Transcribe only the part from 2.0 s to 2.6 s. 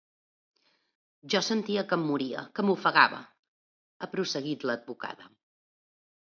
em moria,